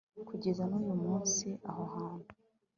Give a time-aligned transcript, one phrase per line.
[0.29, 2.27] kugeza n uyu munsi aho hantu